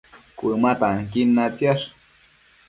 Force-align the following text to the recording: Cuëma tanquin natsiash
Cuëma 0.37 0.71
tanquin 0.79 1.29
natsiash 1.35 1.85